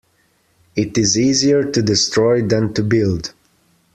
[0.75, 3.35] It is easier to destroy than to build.